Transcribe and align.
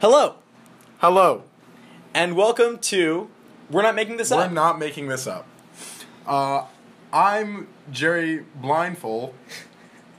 Hello, 0.00 0.36
Hello. 0.98 1.42
and 2.14 2.34
welcome 2.34 2.78
to. 2.78 3.28
We're 3.70 3.82
not 3.82 3.94
making 3.94 4.16
this 4.16 4.32
up? 4.32 4.38
We're 4.38 4.54
not 4.54 4.78
making 4.78 5.08
this 5.08 5.26
up. 5.26 5.46
Uh, 6.26 6.64
I'm 7.12 7.68
Jerry 7.90 8.44
Blindfold, 8.54 9.34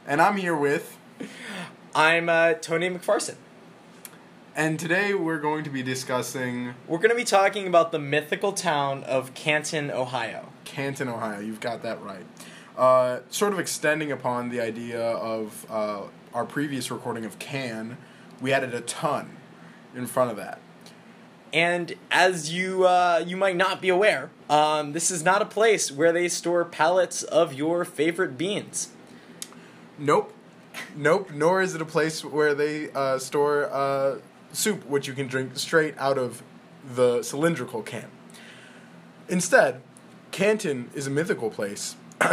and 0.06 0.22
I'm 0.22 0.38
here 0.38 0.56
with, 0.56 0.98
I'm 1.96 2.30
uh, 2.30 2.54
Tony 2.54 2.90
McPherson. 2.90 3.36
and 4.56 4.80
today 4.80 5.16
we're 5.16 5.40
going 5.40 5.64
to 5.64 5.70
be 5.70 5.82
discussing 5.82 6.76
We're 6.88 7.00
going 7.00 7.10
to 7.10 7.16
be 7.16 7.24
talking 7.24 7.66
about 7.66 7.92
the 7.92 8.00
mythical 8.00 8.54
town 8.54 9.04
of 9.06 9.34
Canton, 9.34 9.90
Ohio. 9.90 10.50
Canton, 10.64 11.08
Ohio. 11.08 11.40
You've 11.40 11.60
got 11.60 11.82
that 11.82 12.02
right. 12.04 12.26
Uh, 12.78 13.22
sort 13.30 13.52
of 13.52 13.60
extending 13.60 14.12
upon 14.12 14.50
the 14.50 14.62
idea 14.62 15.02
of 15.02 15.66
uh, 15.72 16.04
our 16.36 16.46
previous 16.46 16.92
recording 16.92 17.26
of 17.26 17.40
Can, 17.40 17.98
we 18.40 18.54
added 18.54 18.74
a 18.76 18.82
ton 18.82 19.38
in 19.96 20.08
front 20.08 20.32
of 20.32 20.38
that. 20.38 20.60
And 21.54 21.96
as 22.10 22.54
you 22.54 22.86
uh, 22.86 23.24
you 23.26 23.36
might 23.36 23.58
not 23.58 23.82
be 23.82 23.90
aware, 23.90 24.30
um, 24.50 24.94
this 24.94 25.12
is 25.12 25.24
not 25.24 25.42
a 25.42 25.46
place 25.46 25.92
where 25.92 26.14
they 26.14 26.30
store 26.30 26.64
pallets 26.64 27.24
of 27.24 27.54
your 27.54 27.84
favorite 27.84 28.38
beans. 28.38 28.90
Nope. 29.98 30.34
Nope. 30.96 31.32
Nor 31.32 31.62
is 31.62 31.76
it 31.76 31.82
a 31.82 31.86
place 31.86 32.24
where 32.24 32.54
they 32.54 32.90
uh, 32.92 33.20
store 33.20 33.70
uh, 33.72 34.20
soup, 34.54 34.86
which 34.86 35.08
you 35.08 35.14
can 35.14 35.28
drink 35.28 35.58
straight 35.58 35.96
out 35.98 36.18
of 36.18 36.42
the 36.96 37.22
cylindrical 37.22 37.82
can. 37.82 38.08
Instead, 39.28 39.82
Canton 40.32 40.90
is 40.96 41.08
a 41.08 41.10
mythical 41.10 41.50
place 41.50 41.96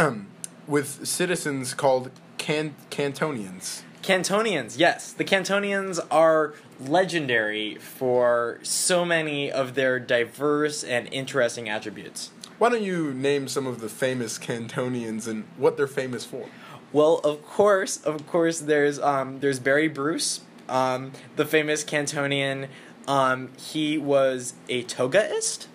with 0.67 1.05
citizens 1.07 1.73
called 1.73 2.11
can- 2.37 2.75
Cantonians. 2.89 3.83
Cantonians, 4.01 4.77
yes. 4.77 5.11
The 5.11 5.25
Cantonians 5.25 5.99
are 6.09 6.53
legendary 6.79 7.75
for 7.75 8.59
so 8.63 9.03
many 9.03 9.51
of 9.51 9.75
their 9.75 9.99
diverse 9.99 10.83
and 10.83 11.07
interesting 11.11 11.67
attributes. 11.67 12.31
Why 12.57 12.69
don't 12.69 12.83
you 12.83 13.13
name 13.13 13.47
some 13.47 13.67
of 13.67 13.81
the 13.81 13.89
famous 13.89 14.37
Cantonians 14.37 15.27
and 15.27 15.45
what 15.57 15.77
they're 15.77 15.87
famous 15.87 16.25
for? 16.25 16.45
Well, 16.91 17.19
of 17.23 17.45
course, 17.45 17.97
of 18.03 18.25
course, 18.27 18.59
there's 18.59 18.99
um, 18.99 19.39
there's 19.41 19.59
Barry 19.59 19.87
Bruce, 19.87 20.41
um, 20.67 21.11
the 21.35 21.45
famous 21.45 21.83
Cantonian. 21.83 22.67
Um, 23.07 23.49
he 23.57 23.97
was 23.97 24.53
a 24.67 24.83
togaist, 24.83 25.67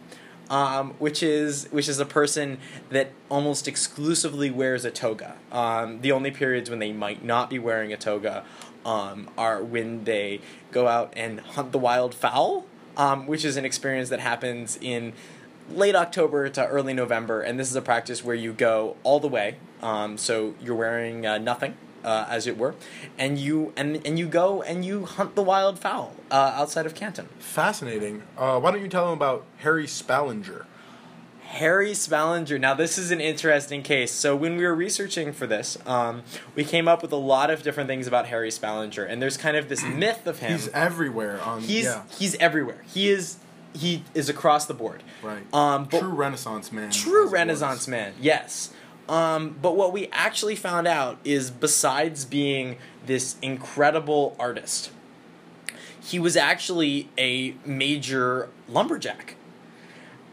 um, 0.51 0.91
which 0.99 1.23
is 1.23 1.69
which 1.71 1.89
is 1.89 1.99
a 1.99 2.07
person 2.07 2.59
that 2.91 3.11
almost 3.29 3.67
exclusively 3.69 4.51
wears 4.51 4.85
a 4.85 4.91
toga. 4.91 5.37
Um, 5.53 6.01
the 6.01 6.13
only 6.13 6.31
periods 6.31 6.71
when 6.71 6.79
they 6.79 6.93
might 6.93 7.25
not 7.25 7.51
be 7.51 7.59
wearing 7.59 7.93
a 7.93 7.97
toga 7.97 8.45
um, 8.85 9.31
are 9.37 9.63
when 9.63 10.05
they 10.05 10.41
go 10.71 10.89
out 10.89 11.13
and 11.17 11.41
hunt 11.41 11.73
the 11.73 11.79
wild 11.79 12.15
fowl, 12.15 12.67
um, 12.97 13.27
which 13.27 13.45
is 13.45 13.57
an 13.57 13.65
experience 13.65 14.09
that 14.11 14.21
happens 14.21 14.79
in 14.81 15.13
late 15.71 15.95
October 15.95 16.49
to 16.51 16.67
early 16.67 16.93
November, 16.93 17.41
and 17.41 17.59
this 17.59 17.71
is 17.71 17.77
a 17.77 17.83
practice 17.83 18.23
where 18.23 18.35
you 18.35 18.53
go 18.53 18.97
all 19.03 19.21
the 19.21 19.29
way. 19.29 19.57
Um, 19.83 20.19
so 20.19 20.55
you're 20.63 20.75
wearing 20.75 21.27
uh, 21.27 21.39
nothing, 21.39 21.77
uh, 22.05 22.27
as 22.29 22.47
it 22.47 22.57
were, 22.57 22.75
and 23.19 23.39
you 23.39 23.73
and 23.77 24.05
and 24.07 24.19
you 24.19 24.27
go 24.29 24.63
and 24.63 24.85
you 24.85 25.05
hunt 25.07 25.35
the 25.35 25.43
wild 25.43 25.79
fowl 25.79 26.15
uh, 26.31 26.53
outside 26.55 26.87
of 26.87 26.95
Canton. 26.95 27.29
Fascinating. 27.39 28.23
Uh, 28.37 28.61
why 28.61 28.71
don't 28.71 28.83
you 28.83 28.89
tell 28.89 29.07
them 29.07 29.15
about 29.15 29.45
Harry 29.59 29.87
Spallinger? 29.87 30.67
Harry 31.47 31.93
Spallinger. 31.93 32.59
Now, 32.59 32.75
this 32.75 32.99
is 32.99 33.11
an 33.13 33.21
interesting 33.21 33.83
case. 33.83 34.11
So, 34.11 34.35
when 34.35 34.57
we 34.57 34.65
were 34.65 34.75
researching 34.75 35.33
for 35.33 35.47
this, 35.47 35.79
um, 35.87 36.23
we 36.57 36.65
came 36.65 36.89
up 36.89 37.01
with 37.01 37.13
a 37.13 37.17
lot 37.17 37.49
of 37.51 37.63
different 37.63 37.89
things 37.89 38.07
about 38.09 38.27
Harry 38.27 38.51
Spallinger, 38.51 39.09
and 39.09 39.23
there's 39.23 39.37
kind 39.37 39.57
of 39.57 39.69
this 39.69 39.83
myth 39.85 40.27
of 40.27 40.41
him. 40.41 40.53
He's 40.53 40.69
everywhere 40.69 41.41
on. 41.43 41.61
he's 41.61 41.85
yeah, 41.85 42.03
he's 42.19 42.35
everywhere. 42.37 42.83
He 42.93 43.09
is 43.09 43.37
he 43.73 44.05
is 44.15 44.29
across 44.29 44.67
the 44.67 44.75
board. 44.75 45.03
right. 45.23 45.43
Um, 45.53 45.89
True 45.89 46.09
Renaissance 46.09 46.73
man. 46.73 46.91
True 46.91 47.29
Renaissance 47.29 47.87
man, 47.89 48.15
yes. 48.21 48.73
Um, 49.09 49.57
but 49.61 49.77
what 49.77 49.93
we 49.93 50.09
actually 50.13 50.57
found 50.57 50.87
out 50.87 51.19
is 51.25 51.51
besides 51.51 52.25
being 52.25 52.79
this 53.05 53.37
incredible 53.43 54.35
artist, 54.39 54.91
he 56.01 56.19
was 56.19 56.37
actually 56.37 57.09
a 57.19 57.55
major 57.65 58.49
lumberjack. 58.69 59.37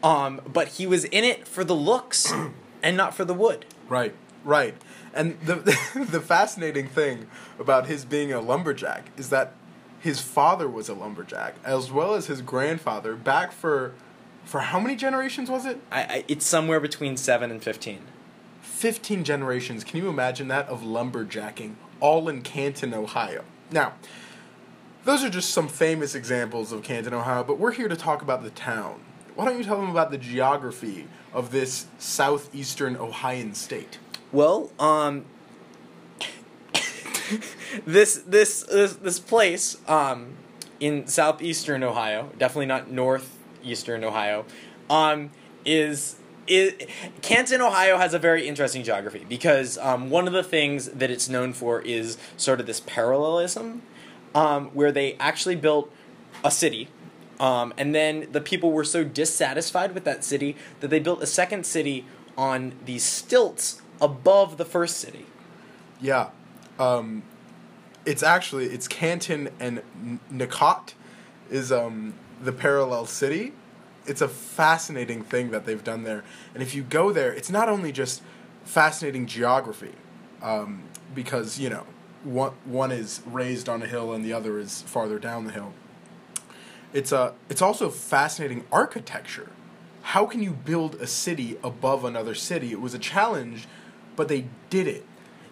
Um, 0.03 0.41
but 0.51 0.69
he 0.69 0.87
was 0.87 1.05
in 1.05 1.23
it 1.23 1.47
for 1.47 1.63
the 1.63 1.75
looks 1.75 2.33
and 2.83 2.97
not 2.97 3.13
for 3.13 3.25
the 3.25 3.33
wood. 3.33 3.65
Right, 3.87 4.15
right. 4.43 4.75
And 5.13 5.39
the 5.41 5.55
the 6.09 6.21
fascinating 6.21 6.87
thing 6.87 7.27
about 7.59 7.87
his 7.87 8.05
being 8.05 8.31
a 8.31 8.39
lumberjack 8.39 9.11
is 9.17 9.29
that 9.29 9.53
his 9.99 10.19
father 10.19 10.67
was 10.67 10.89
a 10.89 10.93
lumberjack 10.93 11.55
as 11.63 11.91
well 11.91 12.15
as 12.15 12.25
his 12.27 12.41
grandfather 12.41 13.15
back 13.15 13.51
for 13.51 13.93
for 14.43 14.61
how 14.61 14.79
many 14.79 14.95
generations 14.95 15.49
was 15.49 15.65
it? 15.65 15.79
I, 15.91 16.01
I, 16.01 16.25
it's 16.27 16.45
somewhere 16.45 16.79
between 16.79 17.15
7 17.15 17.51
and 17.51 17.61
15. 17.61 17.99
15 18.81 19.23
generations. 19.23 19.83
Can 19.83 20.01
you 20.01 20.09
imagine 20.09 20.47
that 20.47 20.67
of 20.67 20.81
lumberjacking 20.81 21.75
all 21.99 22.27
in 22.27 22.41
Canton, 22.41 22.95
Ohio? 22.95 23.43
Now, 23.69 23.93
those 25.05 25.23
are 25.23 25.29
just 25.29 25.51
some 25.51 25.67
famous 25.67 26.15
examples 26.15 26.71
of 26.71 26.81
Canton, 26.81 27.13
Ohio, 27.13 27.43
but 27.43 27.59
we're 27.59 27.73
here 27.73 27.87
to 27.87 27.95
talk 27.95 28.23
about 28.23 28.41
the 28.41 28.49
town. 28.49 29.01
Why 29.35 29.45
don't 29.45 29.59
you 29.59 29.63
tell 29.63 29.79
them 29.79 29.91
about 29.91 30.09
the 30.09 30.17
geography 30.17 31.07
of 31.31 31.51
this 31.51 31.85
southeastern 31.99 32.97
Ohioan 32.97 33.53
state? 33.53 33.99
Well, 34.31 34.71
um, 34.79 35.25
this 37.85 38.15
this 38.25 38.63
this 38.63 38.95
this 38.95 39.19
place 39.19 39.77
um, 39.87 40.37
in 40.79 41.05
southeastern 41.05 41.83
Ohio, 41.83 42.31
definitely 42.39 42.65
not 42.65 42.89
northeastern 42.89 44.03
Ohio, 44.03 44.45
um, 44.89 45.29
is. 45.65 46.15
Is 46.47 46.74
Canton, 47.22 47.62
Ohio 47.62 47.97
has 47.97 48.13
a 48.13 48.19
very 48.19 48.47
interesting 48.47 48.84
geography 48.84 49.25
because 49.28 49.78
um, 49.78 50.09
one 50.09 50.28
of 50.28 50.34
the 50.34 50.44
things 50.44 50.88
that 50.90 51.09
it's 51.12 51.29
known 51.29 51.53
for 51.53 51.81
is 51.81 52.18
sort 52.38 52.59
of 52.59 52.66
this 52.66 52.81
parallelism, 52.81 53.81
um, 54.34 54.69
where 54.69 54.91
they 54.91 55.16
actually 55.16 55.56
built 55.56 55.91
a 56.44 56.52
city, 56.52 56.90
um, 57.40 57.74
and 57.78 57.94
then 57.96 58.28
the 58.31 58.41
people 58.41 58.72
were 58.72 58.84
so 58.84 59.03
dissatisfied 59.03 59.94
with 59.94 60.03
that 60.03 60.24
city 60.24 60.56
that 60.79 60.90
they 60.90 61.00
built 61.00 61.22
a 61.22 61.28
second 61.28 61.66
city 61.66 62.06
on 62.38 62.73
these 62.85 63.03
stilts 63.03 63.81
above 64.00 64.58
the 64.58 64.66
first 64.66 64.97
city. 64.97 65.25
Yeah. 66.00 66.29
Um, 66.79 67.23
it's 68.06 68.23
actually 68.23 68.66
it's 68.66 68.88
Canton 68.88 69.50
and 69.59 69.81
N- 70.31 70.50
is 71.50 71.72
um, 71.72 72.13
the 72.41 72.52
parallel 72.52 73.06
city. 73.06 73.53
It's 74.11 74.22
a 74.22 74.27
fascinating 74.27 75.23
thing 75.23 75.51
that 75.51 75.66
they've 75.66 75.83
done 75.83 76.03
there. 76.03 76.25
And 76.53 76.61
if 76.61 76.75
you 76.75 76.83
go 76.83 77.13
there, 77.13 77.31
it's 77.31 77.49
not 77.49 77.69
only 77.69 77.94
just 77.94 78.22
fascinating 78.66 79.25
geography, 79.25 79.94
um, 80.41 80.83
because 81.16 81.57
you 81.57 81.69
know 81.69 81.85
one 82.23 82.51
one 82.66 82.91
is 82.91 83.22
raised 83.25 83.69
on 83.69 83.81
a 83.81 83.88
hill 83.88 84.11
and 84.11 84.23
the 84.23 84.33
other 84.33 84.59
is 84.59 84.81
farther 84.81 85.17
down 85.17 85.45
the 85.45 85.53
hill. 85.53 85.72
It's 86.91 87.13
a 87.13 87.33
it's 87.49 87.61
also 87.61 87.89
fascinating 87.89 88.66
architecture. 88.69 89.49
How 90.01 90.25
can 90.25 90.43
you 90.43 90.51
build 90.51 90.95
a 90.95 91.07
city 91.07 91.57
above 91.63 92.03
another 92.03 92.35
city? 92.35 92.73
It 92.73 92.81
was 92.81 92.93
a 92.93 92.99
challenge, 92.99 93.66
but 94.17 94.28
they 94.28 94.45
did 94.69 94.88
it. 94.88 95.05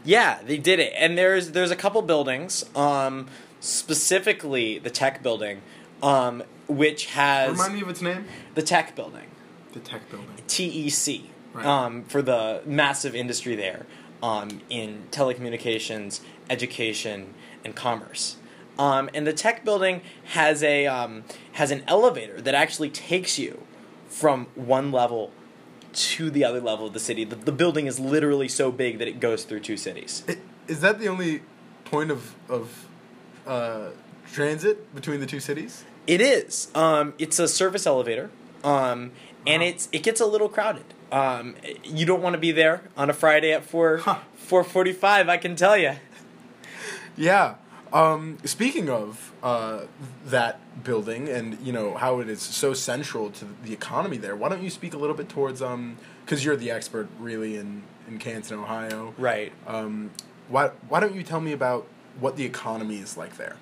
Yeah, 0.04 0.42
they 0.46 0.58
did 0.58 0.80
it, 0.80 0.92
and 0.98 1.18
there's 1.18 1.52
there's 1.52 1.72
a 1.72 1.78
couple 1.78 2.02
buildings, 2.02 2.66
um, 2.76 3.28
specifically 3.62 4.80
the 4.80 4.90
tech 4.90 5.24
building, 5.24 5.62
um, 6.04 6.44
which 6.70 7.08
has 7.08 7.52
Remind 7.52 7.74
me 7.76 7.82
of 7.82 7.90
its 7.90 8.02
name. 8.02 8.26
the 8.56 8.62
tech 8.62 8.96
building, 8.96 9.28
The 9.74 9.80
tech 9.80 10.10
building. 10.10 10.30
TEC, 10.48 11.22
Right. 11.54 11.66
um, 11.66 12.04
for 12.04 12.22
the 12.22 12.62
massive 12.66 13.16
industry 13.16 13.56
there 13.56 13.86
um, 14.22 14.62
in 14.70 15.04
telecommunications, 15.12 16.22
education, 16.50 17.34
and 17.66 17.76
commerce. 17.76 18.36
Um, 18.78 19.10
and 19.14 19.26
the 19.28 19.34
tech 19.34 19.66
building 19.66 20.02
has 20.26 20.64
a 20.64 20.86
um, 20.88 21.24
has 21.54 21.72
an 21.72 21.84
elevator 21.88 22.40
that 22.40 22.54
actually 22.54 22.90
takes 22.92 23.38
you 23.40 23.64
from 24.08 24.46
one 24.56 24.92
level 24.92 25.32
to 25.92 26.30
the 26.30 26.46
other 26.46 26.62
level 26.62 26.86
of 26.88 26.94
the 26.94 27.00
city. 27.00 27.24
The, 27.26 27.36
the 27.36 27.52
building 27.52 27.88
is 27.88 28.00
literally 28.00 28.48
so 28.48 28.72
big 28.72 29.00
that 29.00 29.08
it 29.08 29.20
goes 29.20 29.44
through 29.44 29.62
two 29.62 29.76
cities. 29.76 30.24
I- 30.30 30.38
Is 30.68 30.82
that 30.82 31.00
the 31.00 31.08
only 31.10 31.42
point 31.84 32.12
of 32.12 32.36
of 32.48 32.86
uh, 33.48 33.90
transit 34.32 34.94
between 34.96 35.20
the 35.20 35.26
two 35.26 35.40
cities? 35.40 35.84
It 36.10 36.22
is. 36.22 36.70
Um, 36.74 37.14
it's 37.20 37.38
a 37.38 37.48
service 37.48 37.86
elevator, 37.86 38.32
um, 38.64 39.12
and 39.46 39.62
Wow. 39.62 39.70
it's 39.70 39.88
it 39.92 40.02
gets 40.02 40.20
a 40.20 40.26
little 40.26 40.50
crowded. 40.50 40.86
Um, 41.12 41.56
you 41.84 42.06
don't 42.08 42.22
want 42.24 42.34
to 42.34 42.40
be 42.40 42.52
there 42.52 42.82
on 42.98 43.12
a 43.12 43.14
Friday 43.14 43.52
at 43.54 43.64
four 43.64 43.98
Huh. 43.98 44.20
four 44.36 44.64
forty 44.64 44.92
five. 44.92 45.30
I 45.30 45.38
can 45.38 45.56
tell 45.56 45.78
you. 45.78 45.94
Yeah. 47.16 47.56
Um, 47.94 48.38
speaking 48.44 48.90
of 48.90 49.32
uh, 49.44 49.82
that 50.26 50.60
building 50.84 51.28
and 51.30 51.58
you 51.62 51.72
know 51.74 51.96
how 51.96 52.20
it 52.22 52.30
is 52.30 52.42
so 52.42 52.74
central 52.74 53.30
to 53.32 53.46
the 53.64 53.74
economy 53.74 54.18
there, 54.18 54.36
why 54.36 54.50
don't 54.50 54.64
you 54.64 54.70
speak 54.72 54.94
a 54.96 54.98
little 54.98 55.16
bit 55.16 55.30
towards 55.30 55.62
um 55.62 55.98
because 56.26 56.44
you're 56.44 56.56
the 56.56 56.72
expert 56.72 57.08
really 57.20 57.56
in 57.56 57.84
in 58.08 58.18
Canton, 58.18 58.58
Ohio. 58.60 59.14
Right. 59.18 59.52
Um, 59.68 60.10
why 60.48 60.70
why 60.88 61.00
don't 61.02 61.14
you 61.14 61.24
tell 61.24 61.42
me 61.42 61.52
about 61.52 61.86
what 62.20 62.36
the 62.36 62.46
economy 62.46 62.98
is 62.98 63.16
like 63.16 63.38
there? 63.38 63.58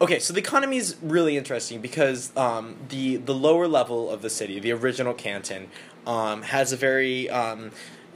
Okay, 0.00 0.20
so 0.20 0.32
the 0.32 0.38
economy 0.38 0.76
is 0.76 0.94
really 1.02 1.36
interesting 1.36 1.80
because 1.80 2.34
um, 2.36 2.76
the 2.88 3.16
the 3.16 3.34
lower 3.34 3.66
level 3.66 4.10
of 4.10 4.22
the 4.22 4.30
city, 4.30 4.60
the 4.60 4.70
original 4.70 5.12
Canton, 5.12 5.68
um, 6.06 6.42
has 6.42 6.72
a 6.72 6.76
very 6.76 7.28
um, 7.28 7.72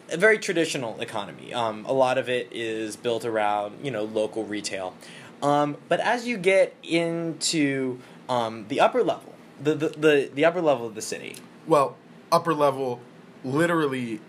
a 0.08 0.16
very 0.16 0.38
traditional 0.38 1.00
economy. 1.00 1.52
Um, 1.52 1.84
a 1.86 1.92
lot 1.92 2.18
of 2.18 2.28
it 2.28 2.48
is 2.52 2.94
built 2.94 3.24
around 3.24 3.84
you 3.84 3.90
know 3.90 4.04
local 4.04 4.44
retail, 4.44 4.94
um, 5.42 5.76
but 5.88 5.98
as 5.98 6.24
you 6.24 6.36
get 6.36 6.72
into 6.84 7.98
um, 8.28 8.66
the 8.68 8.78
upper 8.78 9.02
level, 9.02 9.34
the, 9.60 9.74
the 9.74 9.88
the 9.88 10.30
the 10.32 10.44
upper 10.44 10.60
level 10.60 10.86
of 10.86 10.94
the 10.94 11.02
city, 11.02 11.34
Well, 11.66 11.96
upper 12.30 12.54
level, 12.54 13.00
literally 13.42 14.20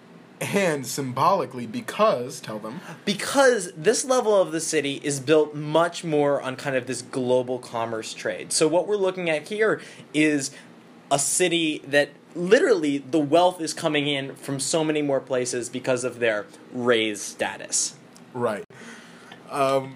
and 0.43 0.85
symbolically, 0.85 1.65
because 1.65 2.39
tell 2.39 2.59
them. 2.59 2.81
because 3.05 3.71
this 3.75 4.03
level 4.03 4.35
of 4.35 4.51
the 4.51 4.59
city 4.59 4.99
is 5.03 5.19
built 5.19 5.55
much 5.55 6.03
more 6.03 6.41
on 6.41 6.55
kind 6.55 6.75
of 6.75 6.85
this 6.85 7.01
global 7.01 7.59
commerce 7.59 8.13
trade. 8.13 8.51
So 8.51 8.67
what 8.67 8.87
we're 8.87 8.97
looking 8.97 9.29
at 9.29 9.47
here 9.47 9.81
is 10.13 10.51
a 11.09 11.17
city 11.17 11.81
that 11.87 12.09
literally 12.35 12.97
the 12.97 13.19
wealth 13.19 13.61
is 13.61 13.73
coming 13.73 14.07
in 14.07 14.35
from 14.35 14.59
so 14.59 14.83
many 14.83 15.01
more 15.01 15.19
places 15.19 15.69
because 15.69 16.03
of 16.03 16.19
their 16.19 16.45
raised 16.71 17.21
status. 17.21 17.95
Right. 18.33 18.65
Um, 19.49 19.95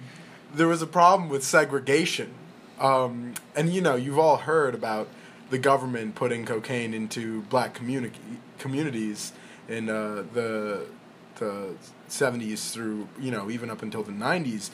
there 0.53 0.67
was 0.67 0.81
a 0.81 0.87
problem 0.87 1.29
with 1.29 1.43
segregation. 1.43 2.33
Um, 2.79 3.33
and 3.55 3.73
you 3.73 3.81
know, 3.81 3.95
you've 3.95 4.19
all 4.19 4.37
heard 4.37 4.75
about 4.75 5.09
the 5.49 5.57
government 5.57 6.15
putting 6.15 6.45
cocaine 6.45 6.93
into 6.93 7.41
black 7.43 7.77
communi- 7.77 8.11
communities 8.59 9.33
in 9.67 9.89
uh, 9.89 10.23
the 10.33 10.85
the 11.35 11.75
70s 12.09 12.71
through, 12.71 13.07
you 13.19 13.29
know, 13.29 13.51
even 13.51 13.69
up 13.69 13.83
until 13.83 14.01
the 14.01 14.11
90s 14.11 14.71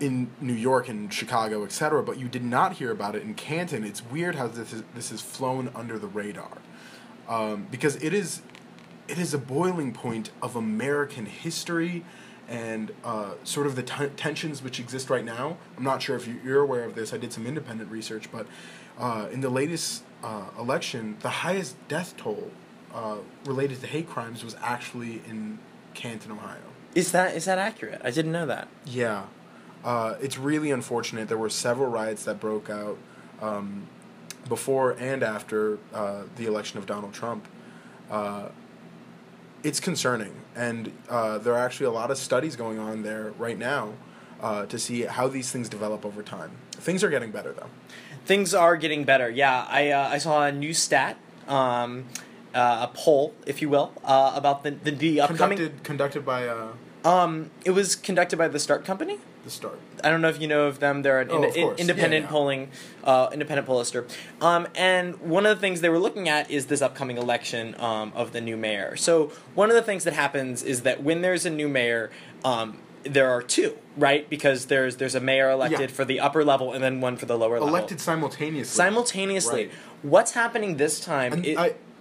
in 0.00 0.30
New 0.40 0.54
York 0.54 0.88
and 0.88 1.12
Chicago, 1.12 1.62
etc. 1.62 2.02
But 2.02 2.18
you 2.18 2.26
did 2.26 2.42
not 2.42 2.74
hear 2.74 2.90
about 2.90 3.14
it 3.14 3.22
in 3.22 3.34
Canton. 3.34 3.84
It's 3.84 4.02
weird 4.06 4.34
how 4.36 4.46
this 4.46 4.72
is, 4.72 4.82
this 4.94 5.10
has 5.10 5.20
flown 5.20 5.70
under 5.74 5.98
the 5.98 6.06
radar. 6.06 6.56
Um, 7.28 7.66
because 7.70 7.96
it 7.96 8.14
is 8.14 8.40
it 9.08 9.18
is 9.18 9.34
a 9.34 9.38
boiling 9.38 9.92
point 9.92 10.30
of 10.40 10.56
American 10.56 11.26
history 11.26 12.04
and 12.48 12.92
uh, 13.04 13.32
sort 13.44 13.66
of 13.66 13.76
the 13.76 13.82
t- 13.82 14.08
tensions 14.16 14.62
which 14.62 14.80
exist 14.80 15.10
right 15.10 15.24
now. 15.24 15.56
I'm 15.76 15.84
not 15.84 16.00
sure 16.00 16.16
if 16.16 16.26
you- 16.26 16.40
you're 16.44 16.60
aware 16.62 16.84
of 16.84 16.94
this. 16.94 17.12
I 17.12 17.18
did 17.18 17.32
some 17.32 17.46
independent 17.46 17.90
research, 17.90 18.30
but 18.32 18.46
uh, 18.98 19.26
in 19.32 19.40
the 19.40 19.50
latest 19.50 20.02
uh, 20.24 20.44
election, 20.58 21.16
the 21.20 21.28
highest 21.28 21.76
death 21.88 22.16
toll 22.16 22.50
uh, 22.94 23.16
related 23.44 23.80
to 23.80 23.86
hate 23.86 24.08
crimes 24.08 24.44
was 24.44 24.56
actually 24.60 25.22
in 25.28 25.58
Canton, 25.94 26.32
Ohio. 26.32 26.58
Is 26.94 27.12
that 27.12 27.36
is 27.36 27.44
that 27.44 27.58
accurate? 27.58 28.00
I 28.04 28.10
didn't 28.10 28.32
know 28.32 28.46
that. 28.46 28.68
Yeah, 28.84 29.24
uh, 29.84 30.14
it's 30.20 30.38
really 30.38 30.70
unfortunate. 30.70 31.28
There 31.28 31.38
were 31.38 31.50
several 31.50 31.88
riots 31.88 32.24
that 32.24 32.40
broke 32.40 32.68
out 32.68 32.98
um, 33.40 33.86
before 34.48 34.92
and 34.92 35.22
after 35.22 35.78
uh, 35.94 36.22
the 36.36 36.46
election 36.46 36.78
of 36.78 36.86
Donald 36.86 37.12
Trump. 37.12 37.46
Uh, 38.10 38.48
it's 39.62 39.78
concerning, 39.78 40.32
and 40.56 40.92
uh, 41.08 41.38
there 41.38 41.54
are 41.54 41.64
actually 41.64 41.86
a 41.86 41.90
lot 41.90 42.10
of 42.10 42.18
studies 42.18 42.56
going 42.56 42.78
on 42.78 43.02
there 43.02 43.32
right 43.38 43.58
now 43.58 43.92
uh, 44.40 44.66
to 44.66 44.78
see 44.78 45.02
how 45.02 45.28
these 45.28 45.50
things 45.52 45.68
develop 45.68 46.04
over 46.04 46.22
time. 46.22 46.50
Things 46.72 47.04
are 47.04 47.10
getting 47.10 47.30
better, 47.30 47.52
though. 47.52 47.68
Things 48.24 48.54
are 48.54 48.76
getting 48.76 49.04
better. 49.04 49.28
Yeah, 49.30 49.66
I 49.68 49.90
uh, 49.90 50.08
I 50.08 50.18
saw 50.18 50.44
a 50.44 50.52
new 50.52 50.72
stat, 50.72 51.18
um, 51.46 52.06
uh, 52.54 52.86
a 52.88 52.96
poll, 52.96 53.34
if 53.46 53.60
you 53.62 53.68
will, 53.68 53.92
uh, 54.04 54.32
about 54.34 54.62
the 54.64 54.70
the, 54.72 54.90
the 54.90 55.20
upcoming. 55.20 55.58
Conducted, 55.58 55.84
conducted 55.84 56.24
by 56.24 56.46
uh, 56.48 56.68
Um, 57.04 57.50
it 57.64 57.70
was 57.70 57.96
conducted 57.96 58.36
by 58.36 58.48
the 58.48 58.58
Start 58.58 58.84
Company. 58.84 59.18
the 59.42 59.50
start. 59.50 59.78
I 60.04 60.10
don't 60.10 60.20
know 60.20 60.28
if 60.28 60.38
you 60.38 60.46
know 60.46 60.66
of 60.66 60.80
them. 60.80 61.00
They're 61.02 61.20
an 61.20 61.28
Oh, 61.30 61.42
of 61.42 61.54
course. 61.54 61.80
independent 61.80 62.24
Yeah, 62.24 62.28
yeah. 62.28 62.32
polling, 62.36 62.68
uh, 63.04 63.28
independent 63.32 63.66
pollster. 63.66 64.04
Um, 64.42 64.66
and 64.74 65.18
one 65.20 65.46
of 65.46 65.56
the 65.56 65.60
things 65.62 65.80
they 65.80 65.88
were 65.88 65.98
looking 65.98 66.28
at 66.28 66.50
is 66.50 66.66
this 66.66 66.82
upcoming 66.82 67.16
election 67.16 67.74
um, 67.80 68.12
of 68.14 68.32
the 68.32 68.40
new 68.42 68.56
mayor. 68.58 68.96
So 68.96 69.32
one 69.54 69.70
of 69.70 69.76
the 69.76 69.82
things 69.82 70.04
that 70.04 70.12
happens 70.12 70.62
is 70.62 70.82
that 70.82 71.02
when 71.02 71.22
there's 71.22 71.46
a 71.46 71.50
new 71.50 71.68
mayor, 71.70 72.10
um, 72.44 72.78
there 73.02 73.30
are 73.30 73.40
two, 73.42 73.78
right? 73.96 74.28
Because 74.28 74.66
there's 74.66 74.96
there's 74.96 75.14
a 75.14 75.20
mayor 75.20 75.48
elected 75.48 75.80
Yeah. 75.88 75.96
for 75.98 76.04
the 76.04 76.20
upper 76.20 76.44
level 76.44 76.74
and 76.74 76.84
then 76.84 77.00
one 77.00 77.16
for 77.16 77.24
the 77.24 77.38
lower 77.38 77.54
level. 77.58 77.68
Elected 77.68 77.98
simultaneously. 77.98 78.76
simultaneously. 78.76 79.64
Right. 79.68 79.74
What's 80.02 80.32
happening 80.32 80.76
this 80.76 81.00
time? 81.00 81.32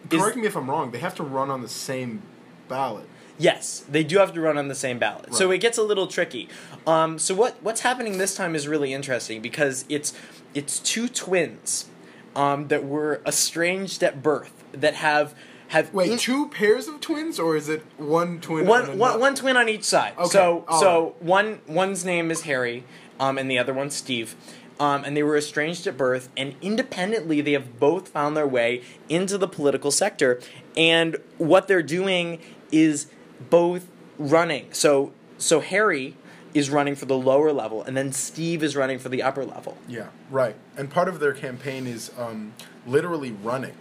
Correct 0.09 0.37
me 0.37 0.47
if 0.47 0.55
I'm 0.55 0.69
wrong. 0.69 0.91
They 0.91 0.99
have 0.99 1.15
to 1.15 1.23
run 1.23 1.49
on 1.49 1.61
the 1.61 1.67
same 1.69 2.21
ballot. 2.67 3.07
Yes, 3.37 3.85
they 3.89 4.03
do 4.03 4.17
have 4.17 4.33
to 4.33 4.41
run 4.41 4.57
on 4.57 4.67
the 4.67 4.75
same 4.75 4.99
ballot. 4.99 5.33
So 5.33 5.49
it 5.51 5.59
gets 5.59 5.77
a 5.77 5.83
little 5.83 6.07
tricky. 6.07 6.49
Um, 6.85 7.17
so 7.17 7.33
what 7.33 7.55
what's 7.63 7.81
happening 7.81 8.17
this 8.17 8.35
time 8.35 8.53
is 8.53 8.67
really 8.67 8.93
interesting 8.93 9.41
because 9.41 9.85
it's 9.87 10.13
it's 10.53 10.79
two 10.79 11.07
twins 11.07 11.87
um, 12.35 12.67
that 12.67 12.85
were 12.85 13.21
estranged 13.25 14.03
at 14.03 14.21
birth 14.21 14.63
that 14.73 14.95
have 14.95 15.33
have 15.69 15.93
Wait, 15.93 16.11
in- 16.11 16.17
two 16.17 16.49
pairs 16.49 16.87
of 16.87 16.99
twins, 16.99 17.39
or 17.39 17.55
is 17.55 17.69
it 17.69 17.83
one 17.97 18.41
twin? 18.41 18.65
one, 18.65 18.89
and 18.89 18.99
one, 18.99 19.19
one 19.19 19.35
twin 19.35 19.55
on 19.55 19.69
each 19.69 19.83
side. 19.83 20.13
Okay, 20.17 20.27
So 20.29 20.65
all 20.67 20.79
so 20.81 21.15
one 21.19 21.61
one's 21.67 22.03
name 22.03 22.31
is 22.31 22.41
Harry, 22.41 22.83
um, 23.19 23.37
and 23.37 23.49
the 23.49 23.57
other 23.57 23.73
one's 23.73 23.95
Steve. 23.95 24.35
Um, 24.79 25.03
and 25.03 25.17
they 25.17 25.23
were 25.23 25.35
estranged 25.35 25.87
at 25.87 25.97
birth, 25.97 26.29
and 26.37 26.55
independently, 26.61 27.41
they 27.41 27.51
have 27.51 27.79
both 27.79 28.07
found 28.07 28.37
their 28.37 28.47
way 28.47 28.81
into 29.09 29.37
the 29.37 29.47
political 29.47 29.91
sector. 29.91 30.39
And 30.77 31.17
what 31.37 31.67
they're 31.67 31.83
doing 31.83 32.39
is 32.71 33.07
both 33.49 33.87
running. 34.17 34.71
So 34.71 35.11
so 35.39 35.61
Harry 35.61 36.15
is 36.53 36.69
running 36.69 36.95
for 36.95 37.05
the 37.05 37.17
lower 37.17 37.51
level, 37.51 37.83
and 37.83 37.95
then 37.95 38.11
Steve 38.11 38.63
is 38.63 38.75
running 38.75 38.99
for 38.99 39.09
the 39.09 39.23
upper 39.23 39.45
level. 39.45 39.77
Yeah, 39.87 40.07
right. 40.29 40.55
And 40.77 40.89
part 40.89 41.07
of 41.07 41.19
their 41.19 41.33
campaign 41.33 41.87
is 41.87 42.11
um, 42.17 42.53
literally 42.85 43.31
running. 43.31 43.75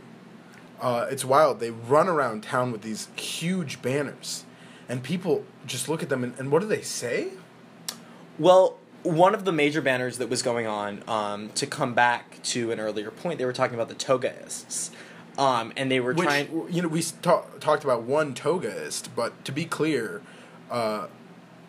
Uh, 0.81 1.07
it's 1.11 1.25
wild. 1.25 1.61
They 1.61 1.71
run 1.71 2.09
around 2.09 2.45
town 2.45 2.71
with 2.71 2.83
these 2.83 3.09
huge 3.17 3.83
banners, 3.83 4.45
and 4.89 5.03
people 5.03 5.45
just 5.67 5.89
look 5.89 6.03
at 6.03 6.09
them 6.09 6.23
and, 6.23 6.39
and 6.39 6.53
what 6.53 6.63
do 6.63 6.69
they 6.69 6.83
say? 6.83 7.31
Well, 8.39 8.79
one 9.03 9.35
of 9.35 9.45
the 9.45 9.53
major 9.53 9.81
banners 9.81 10.19
that 10.19 10.29
was 10.29 10.43
going 10.43 10.67
on, 10.67 11.03
um, 11.09 11.51
to 11.51 11.67
come 11.67 11.95
back 11.95 12.43
to 12.43 12.71
an 12.73 12.81
earlier 12.81 13.11
point, 13.11 13.39
they 13.39 13.45
were 13.45 13.53
talking 13.53 13.75
about 13.75 13.89
the 13.89 13.95
Togaists. 13.95 14.91
Um, 15.39 15.73
and 15.77 15.89
they 15.91 16.01
were 16.01 16.15
Which 16.15 16.27
trying. 16.27 16.67
you 16.69 16.83
know 16.83 16.89
we 16.89 17.01
ta- 17.23 17.45
talked 17.61 17.85
about 17.85 18.03
one 18.03 18.35
togaist, 18.35 19.09
but 19.15 19.45
to 19.45 19.53
be 19.53 19.65
clear, 19.65 20.21
uh, 20.69 21.07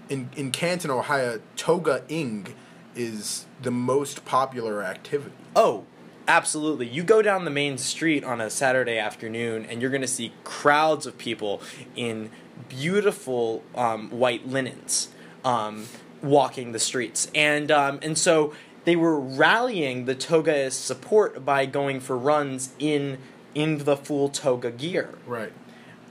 in 0.09 0.29
in 0.35 0.49
Canton, 0.49 0.89
Ohio, 0.89 1.39
toga-ing 1.55 2.55
is 2.95 3.45
the 3.61 3.69
most 3.69 4.25
popular 4.25 4.83
activity. 4.83 5.35
Oh, 5.55 5.85
absolutely. 6.27 6.87
You 6.87 7.03
go 7.03 7.21
down 7.21 7.45
the 7.45 7.51
main 7.51 7.77
street 7.77 8.23
on 8.23 8.41
a 8.41 8.49
Saturday 8.49 8.97
afternoon, 8.97 9.65
and 9.65 9.83
you're 9.83 9.91
going 9.91 10.01
to 10.01 10.07
see 10.07 10.33
crowds 10.43 11.05
of 11.05 11.19
people 11.19 11.61
in 11.95 12.31
beautiful 12.69 13.63
um, 13.75 14.09
white 14.09 14.47
linens 14.47 15.09
um, 15.45 15.85
walking 16.21 16.71
the 16.71 16.79
streets. 16.79 17.29
And, 17.33 17.71
um, 17.71 17.99
and 18.01 18.17
so 18.17 18.53
they 18.85 18.95
were 18.95 19.19
rallying 19.19 20.05
the 20.05 20.15
Togaist 20.15 20.73
support 20.73 21.45
by 21.45 21.65
going 21.65 21.99
for 21.99 22.17
runs 22.17 22.71
in, 22.79 23.17
in 23.55 23.79
the 23.85 23.95
full 23.97 24.29
toga 24.29 24.71
gear, 24.71 25.09
Right. 25.25 25.51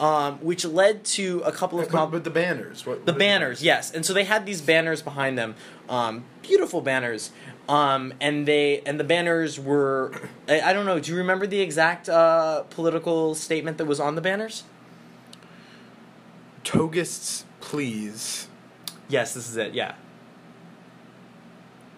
um, 0.00 0.38
which 0.38 0.64
led 0.64 1.04
to 1.04 1.40
a 1.44 1.52
couple 1.52 1.78
of 1.78 1.86
But, 1.86 1.92
comp- 1.92 2.12
but 2.12 2.24
the 2.24 2.30
banners. 2.30 2.84
What, 2.86 3.06
the 3.06 3.12
what 3.12 3.18
banners, 3.18 3.62
yes, 3.62 3.90
and 3.92 4.04
so 4.04 4.12
they 4.12 4.24
had 4.24 4.44
these 4.46 4.60
banners 4.60 5.02
behind 5.02 5.38
them, 5.38 5.54
um, 5.88 6.24
beautiful 6.42 6.80
banners, 6.80 7.30
um, 7.68 8.14
and 8.20 8.46
they 8.46 8.80
and 8.86 8.98
the 8.98 9.04
banners 9.04 9.60
were, 9.60 10.12
I, 10.48 10.60
I 10.60 10.72
don't 10.72 10.86
know. 10.86 10.98
Do 10.98 11.10
you 11.12 11.18
remember 11.18 11.46
the 11.46 11.60
exact 11.60 12.08
uh, 12.08 12.62
political 12.70 13.34
statement 13.34 13.76
that 13.78 13.84
was 13.86 14.00
on 14.00 14.14
the 14.14 14.20
banners? 14.22 14.64
Togists, 16.64 17.44
please. 17.60 18.47
Yes, 19.08 19.34
this 19.34 19.48
is 19.48 19.56
it. 19.56 19.72
Yeah, 19.74 19.94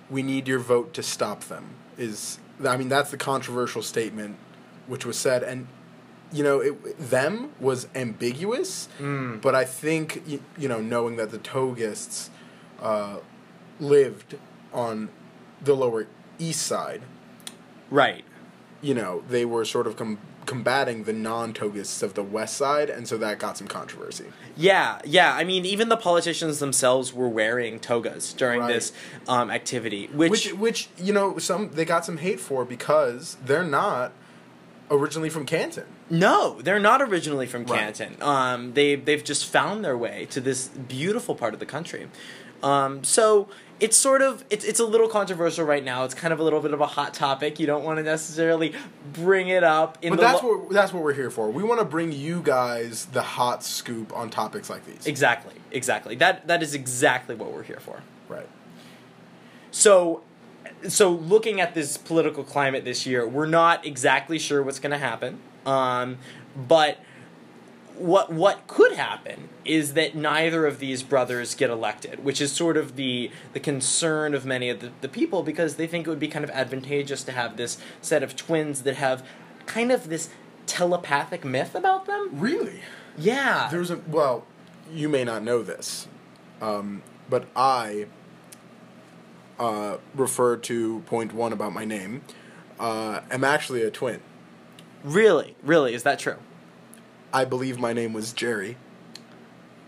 we 0.09 0.23
need 0.23 0.49
your 0.49 0.59
vote 0.59 0.93
to 0.95 1.03
stop 1.03 1.45
them 1.45 1.71
is 1.99 2.39
i 2.67 2.77
mean 2.77 2.89
that's 2.89 3.11
the 3.11 3.17
controversial 3.17 3.83
statement 3.83 4.37
which 4.87 5.05
was 5.07 5.17
said 5.17 5.43
and 5.43 5.67
you 6.33 6.43
know 6.43 6.61
it, 6.61 6.99
them 7.11 7.51
was 7.61 7.87
ambiguous 7.95 8.89
Mm. 8.99 9.41
but 9.41 9.55
i 9.55 9.65
think 9.65 10.23
you, 10.27 10.43
you 10.59 10.69
know 10.69 10.81
knowing 10.81 11.17
that 11.17 11.31
the 11.31 11.39
togists 11.39 12.31
uh, 12.81 13.19
lived 13.79 14.37
on 14.73 15.11
the 15.63 15.75
lower 15.75 16.07
east 16.39 16.63
side 16.63 17.03
right. 17.91 18.25
you 18.81 18.95
know 18.95 19.23
they 19.29 19.45
were 19.45 19.65
sort 19.65 19.87
of 19.87 19.97
com- 19.97 20.19
combating 20.47 21.05
the 21.05 21.13
non-togists 21.13 22.03
of 22.03 22.15
the 22.15 22.23
west 22.23 22.57
side 22.57 22.91
and 22.91 23.07
so 23.07 23.17
that 23.19 23.39
got 23.39 23.57
some 23.57 23.69
controversy 23.69 24.25
Yeah, 24.57 25.01
yeah. 25.05 25.35
I 25.35 25.45
mean, 25.45 25.65
even 25.65 25.89
the 25.89 25.97
politicians 25.97 26.59
themselves 26.59 27.13
were 27.13 27.29
wearing 27.29 27.79
togas 27.79 28.33
during 28.33 28.61
Right. 28.61 28.73
this 28.73 28.93
um, 29.29 29.51
activity, 29.51 30.07
which, 30.13 30.31
which 30.31 30.53
which 30.55 30.89
you 30.99 31.13
know 31.13 31.39
some 31.39 31.71
they 31.73 31.85
got 31.85 32.05
some 32.05 32.17
hate 32.19 32.41
for 32.41 32.65
because 32.65 33.37
they're 33.45 33.63
not 33.65 34.13
originally 34.91 35.31
from 35.31 35.47
canton 35.47 35.85
No, 36.11 36.61
they're 36.63 36.81
not 36.81 37.01
originally 37.01 37.47
from 37.47 37.65
Right. 37.65 37.79
Canton. 37.95 38.17
Um, 38.21 38.73
they 38.75 38.97
they've 38.97 39.23
just 39.23 39.47
found 39.47 39.85
their 39.85 39.97
way 39.97 40.27
to 40.31 40.41
this 40.41 40.67
beautiful 40.69 41.35
part 41.37 41.55
of 41.55 41.61
the 41.61 41.67
country. 41.67 42.09
Um, 42.63 43.03
so 43.05 43.49
it's 43.79 43.97
sort 43.97 44.21
of 44.21 44.45
it's 44.51 44.65
it's 44.65 44.79
a 44.81 44.85
little 44.85 45.09
controversial 45.09 45.65
right 45.65 45.83
now. 45.83 46.05
It's 46.05 46.15
kind 46.15 46.33
of 46.33 46.41
a 46.41 46.43
little 46.43 46.61
bit 46.61 46.75
of 46.75 46.81
a 46.81 46.87
hot 46.87 47.15
topic. 47.15 47.59
You 47.59 47.67
don't 47.67 47.83
want 47.85 47.97
to 47.99 48.03
necessarily 48.03 48.75
bring 49.15 49.49
it 49.49 49.65
up 49.65 49.97
in 50.03 50.11
But 50.11 50.17
the 50.17 50.23
that's 50.23 50.43
lo- 50.43 50.59
what 50.59 50.71
that's 50.71 50.93
what 50.93 51.03
we're 51.03 51.15
here 51.15 51.31
for. 51.31 51.51
We 51.51 51.63
want 51.63 51.81
to 51.81 51.87
bring 51.87 52.13
you 52.13 52.43
guys 52.43 53.07
the 53.07 53.23
hot 53.23 53.65
scoop 53.65 54.15
on 54.15 54.29
topics 54.29 54.69
like 54.69 54.85
these. 54.85 55.07
exactly 55.07 55.55
exactly 55.71 56.15
that 56.17 56.47
that 56.49 56.63
is 56.63 56.75
exactly 56.75 57.35
what 57.35 57.53
we're 57.53 57.63
here 57.63 57.81
for. 57.81 58.03
Right. 58.29 58.49
So 59.71 60.23
so 60.89 61.11
looking 61.11 61.61
at 61.61 61.75
this 61.75 61.97
political 61.97 62.45
climate 62.45 62.85
this 62.85 63.07
year, 63.07 63.27
we're 63.27 63.47
not 63.47 63.85
exactly 63.87 64.39
sure 64.39 64.63
what's 64.63 64.79
going 64.79 64.93
to 64.93 64.99
happen. 64.99 65.39
Um, 65.67 66.19
but 66.57 66.99
what 68.01 68.33
what 68.33 68.67
could 68.67 68.93
happen 68.93 69.51
is 69.65 69.93
that 69.93 70.15
neither 70.15 70.67
of 70.67 70.79
these 70.79 71.03
brothers 71.03 71.55
get 71.55 71.69
elected, 71.69 72.25
which 72.25 72.41
is 72.41 72.51
sort 72.51 72.77
of 72.77 72.97
the 72.97 73.31
the 73.53 73.61
concern 73.61 74.35
of 74.35 74.47
many 74.47 74.71
of 74.71 74.81
the, 74.81 74.91
the 75.03 75.09
people 75.09 75.43
because 75.43 75.77
they 75.77 75.87
think 75.87 76.07
it 76.07 76.11
would 76.11 76.19
be 76.19 76.29
kind 76.29 76.45
of 76.45 76.51
advantageous 76.51 77.23
to 77.25 77.33
have 77.33 77.57
this 77.57 77.79
set 78.01 78.23
of 78.23 78.35
twins 78.35 78.83
that 78.83 78.97
have 78.97 79.25
kind 79.67 79.93
of 79.93 80.09
this 80.09 80.31
telepathic 80.67 81.45
myth 81.45 81.75
about 81.75 82.07
them. 82.07 82.31
Really? 82.33 82.81
Yeah. 83.19 83.69
There's 83.71 83.91
a 83.91 83.99
well, 83.99 84.47
you 84.91 85.09
may 85.09 85.25
not 85.25 85.43
know 85.43 85.63
this, 85.63 86.09
um, 86.63 87.03
but 87.29 87.49
I 87.55 88.07
uh, 89.59 89.99
refer 90.15 90.57
to 90.57 91.01
point 91.01 91.35
one 91.35 91.53
about 91.53 91.75
my 91.75 91.85
name. 91.85 92.23
Uh, 92.79 93.21
am 93.31 93.45
actually 93.45 93.83
a 93.83 93.91
twin. 93.91 94.23
really, 95.05 95.55
really, 95.63 95.93
is 95.93 96.03
that 96.05 96.19
true? 96.19 96.39
I 97.33 97.45
believe 97.45 97.79
my 97.79 97.93
name 97.93 98.13
was 98.13 98.33
Jerry. 98.33 98.77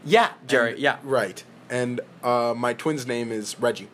Yeah, 0.04 0.32
Jerry. 0.46 0.72
And- 0.72 0.80
yeah, 0.80 0.98
Right. 1.02 1.42
And 1.70 2.00
uh, 2.22 2.52
my 2.54 2.74
twin's 2.74 3.06
name 3.06 3.32
is 3.32 3.58
Reggie. 3.58 3.88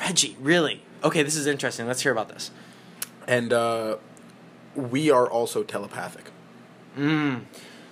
Reggie. 0.00 0.36
Really? 0.40 0.82
Okay, 1.04 1.22
this 1.22 1.36
is 1.36 1.46
interesting. 1.46 1.86
Let's 1.86 2.00
hear 2.00 2.12
about 2.12 2.30
this. 2.30 2.50
And 3.26 3.52
uh, 3.52 3.96
we 4.74 5.10
are 5.10 5.28
also 5.28 5.62
telepathic. 5.62 6.30
Mm. 6.96 7.42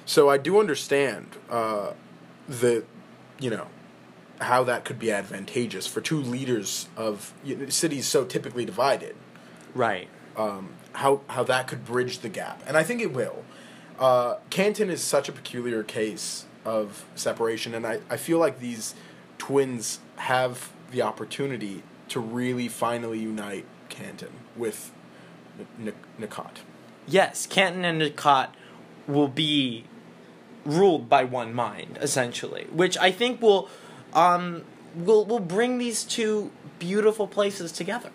So 0.06 0.30
I 0.30 0.38
do 0.38 0.58
understand 0.58 1.36
uh, 1.50 1.92
the, 2.48 2.84
you 3.38 3.50
know, 3.50 3.66
how 4.40 4.64
that 4.64 4.84
could 4.86 4.98
be 4.98 5.12
advantageous 5.12 5.86
for 5.86 6.00
two 6.00 6.18
leaders 6.20 6.88
of 6.96 7.34
you 7.44 7.56
know, 7.56 7.68
cities 7.68 8.06
so 8.06 8.24
typically 8.24 8.64
divided. 8.64 9.16
Right. 9.74 10.08
Um, 10.36 10.70
how 10.94 11.20
how 11.28 11.44
that 11.44 11.66
could 11.68 11.84
bridge 11.84 12.20
the 12.20 12.28
gap, 12.28 12.62
and 12.66 12.76
I 12.76 12.82
think 12.82 13.00
it 13.02 13.12
will. 13.12 13.44
Uh, 14.00 14.36
Canton 14.48 14.88
is 14.88 15.02
such 15.02 15.28
a 15.28 15.32
peculiar 15.32 15.82
case 15.82 16.46
of 16.64 17.04
separation, 17.14 17.74
and 17.74 17.86
I, 17.86 18.00
I 18.08 18.16
feel 18.16 18.38
like 18.38 18.58
these 18.58 18.94
twins 19.36 20.00
have 20.16 20.72
the 20.90 21.02
opportunity 21.02 21.82
to 22.08 22.18
really 22.18 22.66
finally 22.66 23.18
unite 23.18 23.66
Canton 23.90 24.32
with 24.56 24.90
N-. 25.78 25.92
Yes, 27.06 27.46
Canton 27.46 27.84
and 27.84 27.98
Nicot 27.98 28.54
will 29.06 29.28
be 29.28 29.84
ruled 30.64 31.08
by 31.08 31.24
one 31.24 31.52
mind, 31.52 31.98
essentially, 32.00 32.66
which 32.72 32.96
I 32.96 33.10
think 33.10 33.42
will 33.42 33.68
um, 34.14 34.64
will 34.94 35.24
will 35.26 35.40
bring 35.40 35.78
these 35.78 36.04
two 36.04 36.50
beautiful 36.78 37.26
places 37.26 37.70
together. 37.70 38.10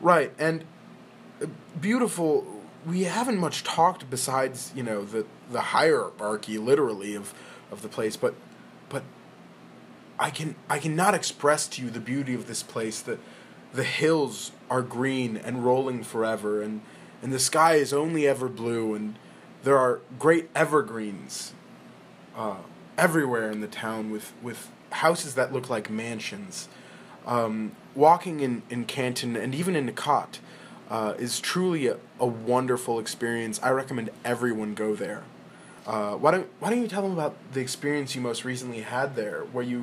Right, 0.00 0.32
and 0.38 0.64
uh, 1.40 1.46
beautiful. 1.80 2.51
We 2.86 3.04
haven't 3.04 3.38
much 3.38 3.62
talked 3.62 4.10
besides 4.10 4.72
you 4.74 4.82
know 4.82 5.04
the 5.04 5.26
the 5.50 5.60
hierarchy, 5.60 6.58
literally 6.58 7.14
of 7.14 7.34
of 7.70 7.82
the 7.82 7.88
place, 7.88 8.16
but 8.16 8.34
but 8.88 9.02
I 10.18 10.30
can 10.30 10.56
I 10.68 10.78
cannot 10.78 11.14
express 11.14 11.68
to 11.68 11.82
you 11.82 11.90
the 11.90 12.00
beauty 12.00 12.34
of 12.34 12.46
this 12.46 12.62
place. 12.62 13.00
That 13.00 13.18
the 13.72 13.84
hills 13.84 14.52
are 14.68 14.82
green 14.82 15.36
and 15.36 15.64
rolling 15.64 16.02
forever, 16.02 16.62
and 16.62 16.82
and 17.22 17.32
the 17.32 17.38
sky 17.38 17.74
is 17.74 17.92
only 17.92 18.26
ever 18.26 18.48
blue, 18.48 18.94
and 18.94 19.16
there 19.62 19.78
are 19.78 20.00
great 20.18 20.50
evergreens 20.54 21.54
uh, 22.36 22.56
everywhere 22.98 23.50
in 23.50 23.60
the 23.60 23.68
town 23.68 24.10
with 24.10 24.32
with 24.42 24.70
houses 24.90 25.34
that 25.34 25.52
look 25.52 25.70
like 25.70 25.88
mansions 25.88 26.68
um, 27.26 27.72
walking 27.94 28.40
in, 28.40 28.62
in 28.70 28.84
Canton 28.84 29.36
and 29.36 29.54
even 29.54 29.76
in 29.76 29.88
Nakot 29.88 30.38
uh, 30.92 31.14
is 31.18 31.40
truly 31.40 31.86
a, 31.86 31.96
a 32.20 32.26
wonderful 32.26 32.98
experience. 33.00 33.58
I 33.62 33.70
recommend 33.70 34.10
everyone 34.24 34.74
go 34.74 34.94
there. 34.94 35.22
Uh, 35.86 36.12
why 36.22 36.30
don't 36.32 36.46
Why 36.60 36.68
don't 36.70 36.82
you 36.82 36.88
tell 36.94 37.02
them 37.02 37.12
about 37.12 37.34
the 37.54 37.60
experience 37.60 38.14
you 38.14 38.20
most 38.20 38.44
recently 38.44 38.82
had 38.82 39.16
there, 39.16 39.40
where 39.54 39.64
you 39.64 39.80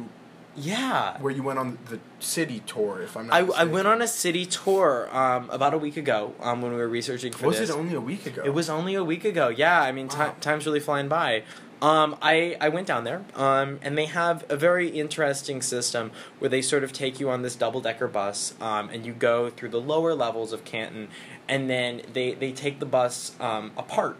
Yeah. 0.55 1.17
where 1.19 1.33
you 1.37 1.43
went 1.43 1.57
on 1.59 1.77
the 1.89 1.99
city 2.19 2.59
tour? 2.65 3.01
If 3.01 3.17
I'm 3.17 3.27
not, 3.27 3.33
I, 3.35 3.61
I 3.61 3.65
went 3.65 3.87
on 3.87 4.01
a 4.01 4.07
city 4.07 4.45
tour 4.45 5.09
um, 5.11 5.49
about 5.49 5.73
a 5.73 5.77
week 5.77 5.97
ago 5.97 6.19
um, 6.39 6.61
when 6.61 6.71
we 6.71 6.77
were 6.77 6.87
researching 6.87 7.33
for 7.33 7.47
Was 7.47 7.57
this. 7.57 7.67
Was 7.69 7.75
it 7.75 7.79
only 7.79 7.95
a 7.95 8.01
week 8.01 8.25
ago? 8.27 8.43
It 8.45 8.53
was 8.53 8.69
only 8.69 8.93
a 8.95 9.03
week 9.03 9.25
ago. 9.25 9.49
Yeah, 9.49 9.81
I 9.81 9.91
mean, 9.91 10.07
Wow. 10.07 10.35
time's 10.41 10.65
really 10.67 10.79
flying 10.79 11.09
by. 11.09 11.43
Um, 11.81 12.17
I, 12.21 12.57
I 12.59 12.69
went 12.69 12.87
down 12.87 13.05
there, 13.05 13.23
um, 13.35 13.79
and 13.81 13.97
they 13.97 14.05
have 14.05 14.45
a 14.49 14.57
very 14.57 14.89
interesting 14.89 15.61
system 15.61 16.11
where 16.39 16.49
they 16.49 16.61
sort 16.61 16.83
of 16.83 16.91
take 16.91 17.19
you 17.19 17.29
on 17.29 17.41
this 17.41 17.55
double 17.55 17.79
decker 17.79 18.07
bus, 18.07 18.53
um, 18.59 18.89
and 18.89 19.05
you 19.05 19.13
go 19.13 19.49
through 19.49 19.69
the 19.69 19.79
lower 19.79 20.13
levels 20.13 20.51
of 20.51 20.65
Canton, 20.65 21.07
and 21.47 21.69
then 21.69 22.01
they, 22.11 22.33
they 22.33 22.51
take 22.51 22.79
the 22.79 22.85
bus 22.85 23.33
um, 23.39 23.71
apart, 23.77 24.17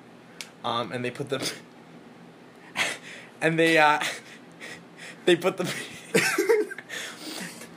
um, 0.63 0.91
and 0.93 1.03
they 1.03 1.11
put 1.11 1.29
the 1.29 1.51
and 3.41 3.59
they 3.59 3.77
uh, 3.77 3.99
they 5.25 5.35
put 5.35 5.57
the 5.57 5.73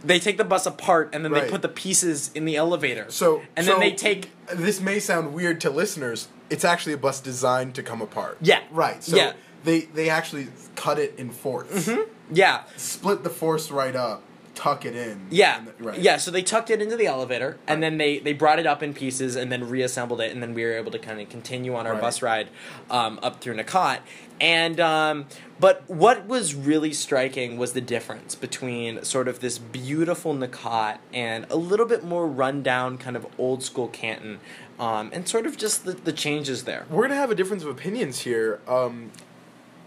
they 0.05 0.19
take 0.19 0.37
the 0.37 0.45
bus 0.45 0.67
apart, 0.67 1.11
and 1.13 1.25
then 1.25 1.33
they 1.33 1.49
put 1.49 1.63
the 1.63 1.69
pieces 1.69 2.31
in 2.35 2.45
the 2.45 2.57
elevator. 2.57 3.07
So 3.09 3.43
and 3.57 3.67
so 3.67 3.73
then 3.73 3.81
they 3.81 3.93
take 3.93 4.31
This 4.47 4.81
may 4.81 4.99
sound 4.99 5.35
weird 5.35 5.61
to 5.63 5.71
listeners. 5.71 6.29
It's 6.51 6.65
actually 6.65 6.93
a 6.93 6.99
bus 6.99 7.21
designed 7.21 7.75
to 7.77 7.83
come 7.83 8.03
apart. 8.03 8.39
Yeah. 8.41 8.61
Right. 8.71 9.03
So 9.03 9.17
Yeah. 9.17 9.33
They 9.65 9.83
they 9.83 10.09
actually 10.11 10.49
cut 10.77 10.99
it 10.99 11.15
in 11.19 11.31
fourths. 11.31 11.89
yeah 12.33 12.63
Split 12.77 13.23
the 13.25 13.31
force 13.31 13.71
right 13.71 13.95
up, 13.97 14.23
tuck 14.55 14.85
it 14.85 14.95
in. 14.97 15.27
Yeah, 15.31 15.59
and 15.59 15.67
th- 15.67 15.77
right. 15.81 15.99
yeah. 15.99 16.17
So 16.17 16.31
they 16.31 16.43
tucked 16.43 16.71
it 16.71 16.81
into 16.83 16.97
the 16.97 17.07
elevator, 17.07 17.59
and 17.67 17.83
then 17.83 17.99
they 17.99 18.19
they 18.19 18.33
brought 18.33 18.59
it 18.59 18.67
up 18.67 18.83
in 18.83 18.95
pieces, 18.95 19.37
and 19.37 19.51
then 19.53 19.69
reassembled 19.69 20.21
it, 20.21 20.33
and 20.33 20.43
then 20.43 20.55
we 20.55 20.65
were 20.65 20.73
able 20.75 20.91
to 20.93 20.99
kind 20.99 21.21
of 21.21 21.29
continue 21.29 21.75
on 21.75 21.87
our 21.87 21.93
Right. 21.93 22.01
bus 22.01 22.23
ride 22.23 22.49
um, 22.91 23.19
up 23.23 23.41
through 23.41 23.57
Nakat. 23.57 24.01
And 24.41 24.81
um, 24.81 25.27
but 25.61 25.85
what 25.89 26.27
was 26.27 26.55
really 26.57 26.93
striking 26.93 27.59
was 27.59 27.75
the 27.75 27.81
difference 27.81 28.35
between 28.35 29.05
sort 29.05 29.29
of 29.29 29.39
this 29.39 29.57
beautiful 29.59 30.35
Nakat 30.35 30.99
and 31.13 31.47
a 31.49 31.55
little 31.57 31.87
bit 31.87 32.03
more 32.03 32.27
rundown, 32.27 32.99
kind 32.99 33.15
of 33.15 33.25
old 33.39 33.63
school 33.63 33.87
Canton, 33.87 34.41
um, 34.81 35.11
and 35.13 35.29
sort 35.29 35.47
of 35.47 35.57
just 35.57 35.85
the, 35.85 35.93
the 35.93 36.13
changes 36.13 36.65
there. 36.65 36.87
We're 36.91 37.03
gonna 37.03 37.15
have 37.21 37.31
a 37.31 37.37
difference 37.37 37.63
of 37.63 37.69
opinions 37.69 38.21
here. 38.23 38.59
Um, 38.67 39.13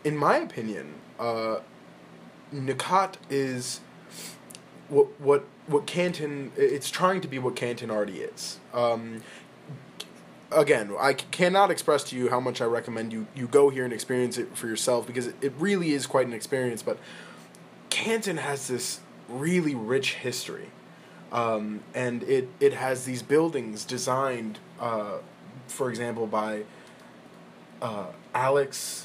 in 0.05 0.15
my 0.15 0.37
opinion, 0.37 0.93
uh, 1.19 1.57
Nakot 2.53 3.15
is 3.29 3.81
what 4.87 5.19
what 5.19 5.45
what 5.67 5.85
Canton. 5.87 6.51
It's 6.55 6.89
trying 6.89 7.19
to 7.21 7.27
be 7.27 7.39
what 7.39 7.55
Canton 7.57 7.89
already 7.91 8.19
is. 8.19 8.59
Um, 8.73 9.23
again, 10.51 10.93
I 10.97 11.13
cannot 11.13 11.71
express 11.71 12.03
to 12.05 12.15
you 12.15 12.29
how 12.29 12.39
much 12.39 12.61
I 12.61 12.65
recommend 12.65 13.11
you 13.11 13.25
you 13.35 13.47
go 13.47 13.69
here 13.69 13.83
and 13.83 13.91
experience 13.91 14.37
it 14.37 14.55
for 14.55 14.67
yourself 14.67 15.07
because 15.07 15.27
it, 15.27 15.35
it 15.41 15.53
really 15.57 15.91
is 15.91 16.05
quite 16.05 16.27
an 16.27 16.33
experience. 16.33 16.83
But 16.83 16.99
Canton 17.89 18.37
has 18.37 18.67
this 18.67 18.99
really 19.27 19.73
rich 19.73 20.13
history, 20.13 20.69
um, 21.31 21.81
and 21.95 22.21
it 22.23 22.47
it 22.59 22.73
has 22.73 23.05
these 23.05 23.23
buildings 23.23 23.83
designed, 23.83 24.59
uh, 24.79 25.17
for 25.67 25.89
example, 25.89 26.27
by 26.27 26.63
uh, 27.81 28.05
Alex 28.35 29.04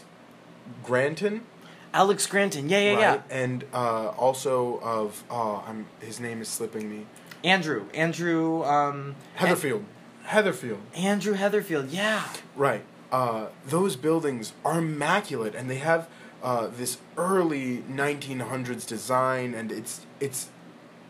Granton. 0.84 1.42
Alex 1.92 2.26
Granton, 2.26 2.68
yeah, 2.68 2.78
yeah, 2.78 2.98
yeah. 2.98 3.22
And 3.30 3.64
uh, 3.72 4.08
also 4.10 4.78
of 4.80 5.24
oh, 5.30 5.64
I'm 5.66 5.86
his 6.00 6.20
name 6.20 6.40
is 6.40 6.48
slipping 6.48 6.88
me. 6.88 7.06
Andrew, 7.42 7.86
Andrew, 7.94 8.62
um, 8.64 9.16
Heatherfield. 9.38 9.84
Heatherfield. 10.26 10.78
Andrew 10.94 11.34
Heatherfield, 11.34 11.88
yeah. 11.90 12.24
Right. 12.54 12.84
Uh, 13.10 13.46
those 13.66 13.96
buildings 13.96 14.52
are 14.64 14.78
immaculate, 14.78 15.54
and 15.54 15.68
they 15.68 15.78
have 15.78 16.08
uh, 16.42 16.68
this 16.68 16.98
early 17.16 17.78
1900s 17.90 18.86
design, 18.86 19.54
and 19.54 19.72
it's 19.72 20.06
it's 20.20 20.48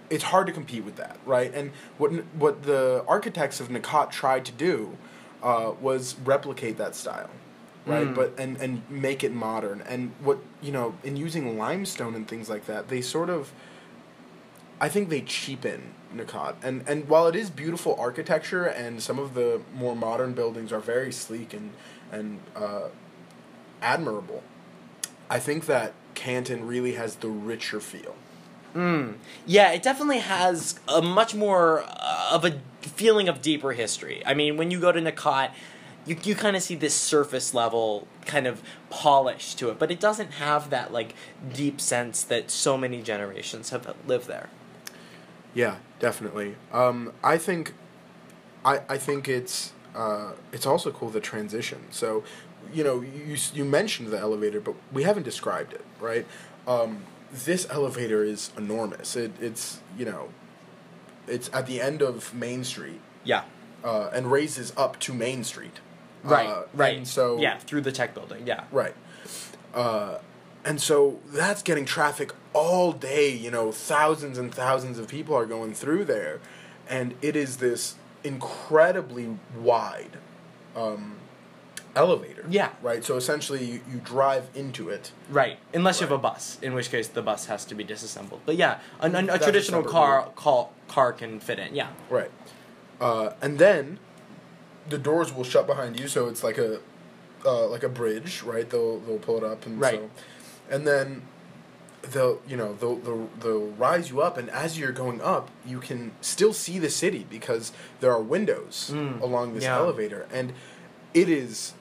it's 0.08 0.24
hard 0.24 0.46
to 0.46 0.52
compete 0.52 0.84
with 0.84 0.96
that, 0.96 1.18
right? 1.26 1.52
And 1.54 1.72
what 1.98 2.10
what 2.34 2.62
the 2.62 3.04
architects 3.06 3.60
of 3.60 3.68
Nakat 3.68 4.10
tried 4.10 4.44
to 4.46 4.52
do 4.52 4.96
uh, 5.42 5.72
was 5.80 6.16
replicate 6.24 6.78
that 6.78 6.94
style, 6.94 7.30
right? 7.86 8.06
Mm. 8.06 8.14
But 8.14 8.38
and 8.38 8.56
and 8.58 8.82
make 8.90 9.24
it 9.24 9.32
modern. 9.32 9.82
And 9.82 10.12
what 10.20 10.38
you 10.62 10.72
know, 10.72 10.94
in 11.04 11.16
using 11.16 11.58
limestone 11.58 12.14
and 12.14 12.26
things 12.26 12.48
like 12.48 12.66
that, 12.66 12.88
they 12.88 13.00
sort 13.00 13.30
of 13.30 13.52
I 14.80 14.88
think 14.88 15.10
they 15.10 15.20
cheapen 15.20 15.94
Nakat, 16.14 16.56
And 16.62 16.82
and 16.88 17.08
while 17.08 17.26
it 17.28 17.36
is 17.36 17.50
beautiful 17.50 17.94
architecture 17.98 18.64
and 18.66 19.02
some 19.02 19.18
of 19.18 19.34
the 19.34 19.60
more 19.74 19.94
modern 19.94 20.32
buildings 20.32 20.72
are 20.72 20.80
very 20.80 21.12
sleek 21.12 21.54
and 21.54 21.70
and 22.10 22.40
uh, 22.56 22.88
admirable, 23.80 24.42
I 25.28 25.38
think 25.38 25.66
that 25.66 25.92
Canton 26.14 26.66
really 26.66 26.94
has 26.94 27.16
the 27.16 27.28
richer 27.28 27.78
feel. 27.78 28.16
Mm. 28.74 29.14
Yeah, 29.46 29.72
it 29.72 29.82
definitely 29.82 30.18
has 30.18 30.78
a 30.88 31.00
much 31.00 31.34
more 31.34 31.84
uh, 31.86 32.30
of 32.32 32.44
a 32.44 32.60
feeling 32.80 33.28
of 33.28 33.40
deeper 33.42 33.72
history. 33.72 34.22
I 34.26 34.34
mean, 34.34 34.56
when 34.56 34.70
you 34.70 34.80
go 34.80 34.90
to 34.90 35.00
Nakot, 35.00 35.50
you, 36.06 36.16
you 36.22 36.34
kind 36.34 36.56
of 36.56 36.62
see 36.62 36.74
this 36.74 36.94
surface 36.94 37.54
level 37.54 38.06
kind 38.26 38.46
of 38.46 38.62
polish 38.88 39.54
to 39.54 39.70
it, 39.70 39.78
but 39.78 39.90
it 39.90 40.00
doesn't 40.00 40.32
have 40.32 40.70
that 40.70 40.92
like 40.92 41.14
deep 41.52 41.80
sense 41.80 42.22
that 42.24 42.50
so 42.50 42.76
many 42.76 43.02
generations 43.02 43.70
have 43.70 43.94
lived 44.06 44.26
there. 44.26 44.48
Yeah, 45.54 45.76
definitely. 45.98 46.56
Um, 46.72 47.12
I 47.22 47.36
think, 47.36 47.74
I 48.64 48.80
I 48.88 48.98
think 48.98 49.28
it's 49.28 49.72
uh, 49.94 50.32
it's 50.52 50.66
also 50.66 50.90
cool 50.92 51.10
the 51.10 51.20
transition. 51.20 51.86
So, 51.90 52.22
you 52.72 52.84
know, 52.84 53.00
you 53.00 53.36
you 53.52 53.64
mentioned 53.64 54.08
the 54.08 54.18
elevator, 54.18 54.60
but 54.60 54.74
we 54.92 55.02
haven't 55.02 55.24
described 55.24 55.72
it, 55.72 55.84
right? 56.00 56.26
Um, 56.66 57.02
this 57.32 57.66
elevator 57.70 58.22
is 58.24 58.52
enormous. 58.56 59.16
It 59.16 59.32
it's 59.40 59.80
you 59.98 60.04
know, 60.04 60.28
it's 61.26 61.50
at 61.52 61.66
the 61.66 61.80
end 61.80 62.02
of 62.02 62.32
Main 62.34 62.64
Street. 62.64 63.00
Yeah. 63.24 63.44
Uh, 63.82 64.10
and 64.12 64.30
raises 64.30 64.72
up 64.76 65.00
to 65.00 65.14
Main 65.14 65.42
Street. 65.42 65.80
Right. 66.22 66.48
Uh, 66.48 66.62
right. 66.74 67.06
so 67.06 67.38
yeah, 67.38 67.58
through 67.58 67.82
the 67.82 67.92
tech 67.92 68.14
building. 68.14 68.46
Yeah. 68.46 68.64
Right. 68.70 68.94
Uh, 69.74 70.18
and 70.64 70.80
so 70.80 71.18
that's 71.26 71.62
getting 71.62 71.84
traffic 71.84 72.32
all 72.52 72.92
day. 72.92 73.34
You 73.34 73.50
know, 73.50 73.72
thousands 73.72 74.38
and 74.38 74.54
thousands 74.54 74.98
of 74.98 75.08
people 75.08 75.34
are 75.34 75.46
going 75.46 75.74
through 75.74 76.04
there. 76.04 76.40
And 76.88 77.14
it 77.22 77.36
is 77.36 77.58
this 77.58 77.94
incredibly 78.24 79.38
wide 79.56 80.18
um, 80.76 81.16
elevator. 81.94 82.44
Yeah. 82.48 82.70
Right? 82.82 83.04
So 83.04 83.16
essentially, 83.16 83.64
you, 83.64 83.80
you 83.90 83.98
drive 83.98 84.48
into 84.54 84.88
it. 84.88 85.12
Right, 85.30 85.58
unless 85.72 86.00
you 86.00 86.06
have 86.06 86.12
a 86.12 86.18
bus, 86.18 86.58
in 86.62 86.74
which 86.74 86.90
case 86.90 87.08
the 87.08 87.22
bus 87.22 87.46
has 87.46 87.64
to 87.66 87.74
be 87.74 87.84
disassembled. 87.84 88.40
But 88.44 88.56
yeah, 88.56 88.80
a, 89.00 89.06
a, 89.06 89.08
a 89.08 89.22
That's 89.22 89.44
traditional 89.44 89.80
separate 89.82 89.92
car, 89.92 90.30
car 90.34 90.68
car 90.88 91.12
can 91.12 91.40
fit 91.40 91.58
in. 91.58 91.74
Yeah, 91.74 91.90
Right. 92.08 92.30
Uh, 93.00 93.32
and 93.40 93.58
then 93.58 93.98
the 94.90 94.98
doors 94.98 95.32
will 95.34 95.44
shut 95.44 95.66
behind 95.66 95.98
you, 95.98 96.08
so 96.08 96.28
it's 96.28 96.42
like 96.44 96.58
a 96.58 96.80
uh, 97.46 97.66
like 97.68 97.82
a 97.82 97.88
bridge, 97.88 98.42
right? 98.42 98.68
They'll 98.68 98.98
they'll 99.00 99.18
pull 99.18 99.38
it 99.38 99.44
up 99.44 99.64
and 99.66 99.80
Right. 99.80 99.94
so, 100.00 100.10
and 100.74 100.86
then 100.86 101.22
they'll 102.12 102.40
you 102.46 102.56
know 102.56 102.74
they'll, 102.74 102.96
they'll 102.96 103.28
they'll 103.40 103.66
rise 103.78 104.10
you 104.10 104.20
up, 104.20 104.36
and 104.36 104.50
as 104.50 104.78
you're 104.78 104.92
going 104.92 105.20
up, 105.22 105.50
you 105.66 105.80
can 105.80 106.12
still 106.20 106.52
see 106.52 106.78
the 106.78 106.90
city 106.90 107.26
because 107.30 107.72
there 108.00 108.12
are 108.12 108.20
windows 108.22 108.90
Mm, 108.92 109.20
along 109.22 109.54
this 109.54 109.64
yeah. 109.64 109.76
elevator, 109.76 110.26
and 110.32 110.52
it 111.14 111.28
is 111.28 111.72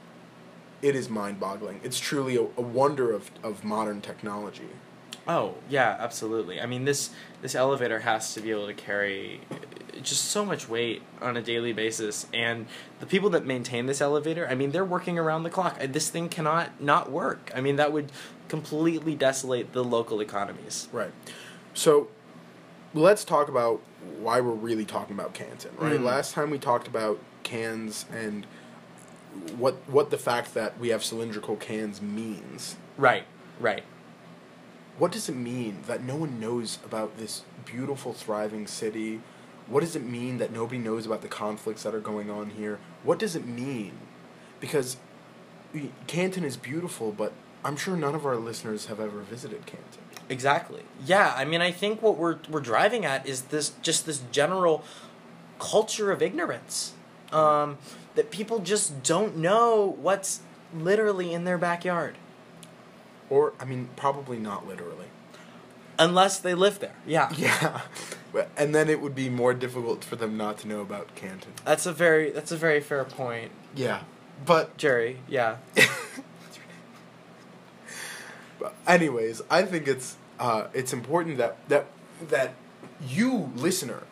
it 0.82 0.96
is 0.96 1.10
mind 1.10 1.40
boggling. 1.40 1.82
It's 1.84 2.00
truly 2.00 2.38
a, 2.38 2.44
a 2.44 2.62
wonder 2.62 3.12
of 3.12 3.32
of 3.44 3.64
modern 3.64 4.00
technology. 4.02 4.70
Oh 5.30 5.54
yeah, 5.70 5.96
absolutely. 6.00 6.60
I 6.60 6.66
mean 6.66 6.86
this 6.86 7.12
this 7.44 7.54
elevator 7.54 8.00
has 8.00 8.34
to 8.34 8.42
be 8.42 8.50
able 8.50 8.66
to 8.66 8.74
carry 8.74 9.42
just 10.02 10.26
so 10.26 10.44
much 10.44 10.68
weight 10.68 11.04
on 11.22 11.38
a 11.38 11.42
daily 11.42 11.72
basis, 11.72 12.26
and 12.34 12.66
the 13.00 13.06
people 13.06 13.30
that 13.30 13.46
maintain 13.46 13.86
this 13.86 14.02
elevator, 14.02 14.48
I 14.48 14.56
mean, 14.56 14.72
they're 14.72 14.86
working 14.86 15.20
around 15.20 15.44
the 15.44 15.50
clock. 15.50 15.80
This 15.80 16.10
thing 16.10 16.30
cannot 16.30 16.82
not 16.82 17.12
work. 17.12 17.52
I 17.56 17.62
mean, 17.62 17.76
that 17.76 17.94
would 17.94 18.12
completely 18.48 19.14
desolate 19.14 19.74
the 19.74 19.84
local 19.84 20.20
economies. 20.20 20.88
Right. 20.92 21.12
So 21.76 22.08
let's 22.96 23.24
talk 23.24 23.50
about 23.50 23.82
why 24.20 24.42
we're 24.42 24.54
really 24.54 24.86
talking 24.86 25.14
about 25.14 25.36
Canton, 25.36 25.72
right? 25.78 26.00
Mm. 26.00 26.04
Last 26.04 26.34
time 26.34 26.50
we 26.50 26.58
talked 26.58 26.88
about 26.88 27.20
cans 27.44 28.06
and 28.12 28.48
what 29.58 29.76
what 29.88 30.10
the 30.10 30.18
fact 30.18 30.56
that 30.56 30.80
we 30.80 30.90
have 30.90 31.04
cylindrical 31.04 31.56
cans 31.56 32.02
means. 32.02 32.78
Right, 32.98 33.26
right. 33.60 33.84
What 35.00 35.14
does 35.14 35.30
it 35.30 35.36
mean 35.36 35.80
that 35.88 36.04
no 36.04 36.18
one 36.18 36.42
knows 36.42 36.78
about 36.84 37.18
this 37.18 37.44
beautiful 37.66 38.12
thriving 38.12 38.68
city? 38.68 39.22
What 39.68 39.80
does 39.80 39.96
it 39.96 40.04
mean 40.04 40.40
that 40.40 40.52
nobody 40.52 40.78
knows 40.78 41.06
about 41.06 41.22
the 41.22 41.30
conflicts 41.30 41.84
that 41.84 41.96
are 41.96 42.02
going 42.02 42.30
on 42.30 42.50
here? 42.52 42.80
What 43.04 43.18
does 43.18 43.34
it 43.34 43.48
mean? 43.48 43.94
Because 44.60 44.98
Canton 46.08 46.44
is 46.44 46.58
beautiful, 46.58 47.14
but 47.14 47.32
I'm 47.64 47.78
sure 47.78 47.96
none 47.96 48.14
of 48.14 48.26
our 48.26 48.36
listeners 48.36 48.88
have 48.88 49.00
ever 49.00 49.22
visited 49.22 49.66
Canton. 49.66 50.04
Exactly. 50.28 50.84
Yeah, 51.06 51.34
I 51.36 51.46
mean 51.46 51.62
I 51.62 51.72
think 51.72 52.02
what 52.02 52.18
we're 52.18 52.40
we're 52.50 52.60
driving 52.60 53.06
at 53.06 53.26
is 53.26 53.44
this 53.44 53.72
just 53.82 54.06
this 54.06 54.22
general 54.32 54.84
culture 55.60 56.12
of 56.12 56.22
ignorance. 56.22 56.94
Um, 57.32 57.78
that 58.16 58.32
people 58.32 58.60
just 58.60 59.04
don't 59.04 59.38
know 59.38 59.96
what's 60.02 60.42
literally 60.74 61.32
in 61.32 61.44
their 61.44 61.60
backyard 61.60 62.16
Or, 63.30 63.54
I 63.60 63.66
mean, 63.66 63.90
probably 63.96 64.38
not 64.40 64.68
literally. 64.68 65.06
unless 65.98 66.40
they 66.40 66.54
live 66.54 66.80
there. 66.80 66.96
Yeah. 67.06 67.30
Yeah, 68.32 68.46
and 68.56 68.76
then 68.76 68.90
it 68.90 69.02
would 69.02 69.16
be 69.16 69.28
more 69.28 69.54
difficult 69.56 70.04
for 70.04 70.16
them 70.16 70.38
not 70.38 70.60
to 70.60 70.68
know 70.68 70.82
about 70.82 71.16
Canton. 71.16 71.52
That's 71.66 71.86
a 71.88 71.92
very 71.92 72.30
that's 72.30 72.52
a 72.52 72.58
very 72.58 72.80
fair 72.80 73.04
point, 73.04 73.52
Yeah, 73.76 74.02
but, 74.46 74.78
Jerry. 74.78 75.18
Yeah. 75.28 75.58
but 78.60 78.76
anyways, 78.88 79.42
I 79.50 79.64
think 79.64 79.88
it's 79.88 80.16
uh, 80.40 80.68
it's 80.74 80.94
important 80.94 81.38
that 81.38 81.58
that 81.70 81.88
that 82.30 82.54
you 83.08 83.52
listener 83.56 84.04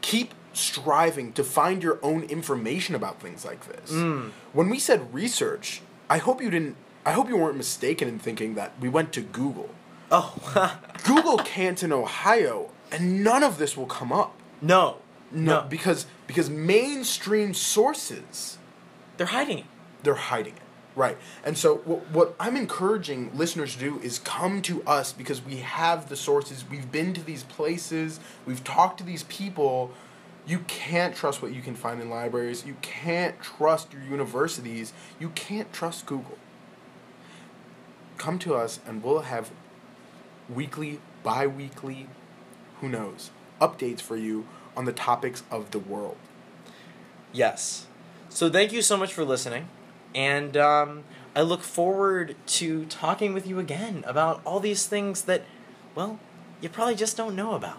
keep 0.00 0.32
striving 0.52 1.32
to 1.34 1.44
find 1.44 1.82
your 1.82 1.98
own 2.02 2.22
information 2.24 2.94
about 2.94 3.20
things 3.20 3.44
like 3.44 3.66
this. 3.68 3.92
Mm. 3.92 4.30
When 4.52 4.70
we 4.70 4.78
said 4.78 5.12
research, 5.12 5.82
I 6.08 6.18
hope 6.18 6.40
you 6.42 6.50
didn't. 6.50 6.76
I 7.06 7.12
hope 7.12 7.28
you 7.28 7.36
weren't 7.36 7.56
mistaken 7.56 8.08
in 8.08 8.18
thinking 8.18 8.54
that 8.56 8.72
we 8.80 8.88
went 8.88 9.12
to 9.14 9.20
Google. 9.22 9.70
Oh. 10.10 10.34
Google 11.04 11.38
Canton, 11.38 11.92
Ohio, 11.92 12.70
and 12.92 13.22
none 13.24 13.42
of 13.42 13.58
this 13.58 13.76
will 13.76 13.86
come 13.86 14.12
up. 14.12 14.34
no. 14.60 14.98
No, 15.32 15.62
No. 15.62 15.66
because 15.68 16.06
because 16.28 16.48
mainstream 16.48 17.52
sources 17.52 18.58
They're 19.16 19.26
hiding 19.26 19.58
it. 19.58 19.64
they're 20.04 20.14
hiding 20.14 20.54
it. 20.54 20.62
Right. 20.94 21.18
And 21.44 21.58
so 21.58 21.76
what, 21.84 22.08
what 22.10 22.36
I'm 22.38 22.56
encouraging 22.56 23.30
listeners 23.36 23.74
to 23.74 23.80
do 23.80 24.00
is 24.02 24.18
come 24.20 24.62
to 24.62 24.82
us 24.84 25.12
because 25.12 25.42
we 25.44 25.56
have 25.56 26.08
the 26.08 26.16
sources. 26.16 26.64
We've 26.70 26.90
been 26.92 27.12
to 27.14 27.22
these 27.22 27.42
places. 27.42 28.18
We've 28.46 28.62
talked 28.62 28.98
to 28.98 29.04
these 29.04 29.24
people. 29.24 29.90
You 30.46 30.60
can't 30.68 31.14
trust 31.14 31.42
what 31.42 31.52
you 31.52 31.60
can 31.60 31.74
find 31.74 32.00
in 32.00 32.08
libraries. 32.08 32.64
You 32.64 32.76
can't 32.80 33.38
trust 33.42 33.92
your 33.92 34.02
universities. 34.02 34.92
You 35.18 35.30
can't 35.30 35.70
trust 35.72 36.06
Google. 36.06 36.38
Come 38.16 38.38
to 38.40 38.54
us 38.54 38.80
and 38.86 39.02
we'll 39.02 39.20
have 39.20 39.50
weekly, 40.48 41.00
bi-weekly, 41.22 42.08
who 42.80 42.88
knows, 42.88 43.30
updates 43.60 44.00
for 44.00 44.16
you 44.16 44.46
on 44.76 44.84
the 44.84 44.92
topics 44.92 45.42
of 45.50 45.70
the 45.70 45.78
world. 45.78 46.16
Yes. 47.32 47.86
So 48.28 48.50
thank 48.50 48.72
you 48.72 48.82
so 48.82 48.96
much 48.96 49.12
for 49.12 49.24
listening, 49.24 49.68
and 50.14 50.56
um, 50.56 51.04
I 51.34 51.40
look 51.42 51.62
forward 51.62 52.36
to 52.46 52.84
talking 52.86 53.32
with 53.32 53.46
you 53.46 53.58
again 53.58 54.04
about 54.06 54.40
all 54.44 54.60
these 54.60 54.86
things 54.86 55.22
that, 55.22 55.42
well, 55.94 56.18
you 56.60 56.68
probably 56.68 56.94
just 56.96 57.16
don't 57.16 57.34
know 57.34 57.54
about. 57.54 57.78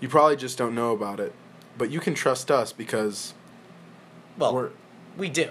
You 0.00 0.08
probably 0.08 0.36
just 0.36 0.58
don't 0.58 0.74
know 0.74 0.92
about 0.92 1.20
it, 1.20 1.32
but 1.78 1.90
you 1.90 2.00
can 2.00 2.14
trust 2.14 2.50
us 2.50 2.72
because 2.72 3.32
Well, 4.36 4.70
we 5.16 5.28
do, 5.30 5.50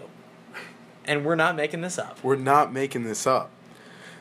and 1.05 1.25
we're 1.25 1.36
not 1.36 1.55
making 1.55 1.82
this 1.82 1.97
up. 1.97 2.23
we're 2.23 2.36
not 2.36 2.71
making 2.71 3.03
this 3.03 3.25
up. 3.25 3.49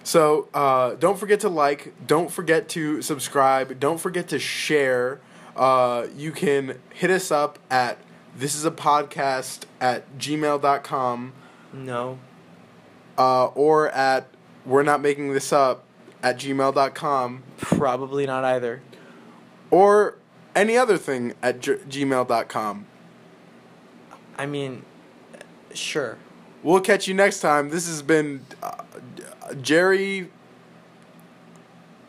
So 0.08 0.48
uh, 0.54 0.94
don't 0.94 1.18
forget 1.18 1.40
to 1.40 1.50
like, 1.50 1.92
don't 2.06 2.30
forget 2.30 2.66
to 2.70 3.02
subscribe, 3.02 3.78
don't 3.78 3.98
forget 4.00 4.26
to 4.28 4.38
share. 4.38 5.20
Uh, 5.54 6.06
you 6.16 6.32
can 6.32 6.78
hit 6.94 7.10
us 7.10 7.30
up 7.30 7.58
at 7.70 7.98
this 8.34 8.54
is 8.54 8.64
a 8.64 8.70
podcast 8.70 9.64
at 9.82 10.16
gmail.com 10.18 11.34
No. 11.74 12.18
uh, 13.18 13.46
or 13.48 13.90
at 13.90 14.28
we're 14.64 14.82
not 14.82 15.02
making 15.02 15.34
this 15.34 15.52
up 15.52 15.84
at 16.22 16.38
gmail.com 16.38 17.42
Probably 17.58 18.24
not 18.24 18.44
either. 18.44 18.80
or 19.70 20.16
any 20.54 20.78
other 20.78 20.96
thing 20.96 21.34
at 21.42 21.60
g- 21.60 21.72
gmail.com. 21.74 22.86
I 24.38 24.46
mean, 24.46 24.84
sure. 25.74 26.16
We'll 26.62 26.80
catch 26.80 27.06
you 27.06 27.12
next 27.12 27.40
time. 27.40 27.68
This 27.68 27.86
has 27.86 28.00
been 28.00 28.46
uh, 28.62 28.84
Jerry. 29.54 30.30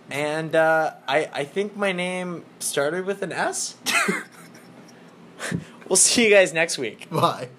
And 0.09 0.55
uh, 0.55 0.93
I, 1.07 1.29
I 1.31 1.43
think 1.43 1.75
my 1.75 1.91
name 1.91 2.43
started 2.59 3.05
with 3.05 3.21
an 3.21 3.31
S. 3.31 3.75
we'll 5.87 5.95
see 5.95 6.25
you 6.25 6.33
guys 6.33 6.53
next 6.53 6.77
week. 6.77 7.09
Bye. 7.09 7.49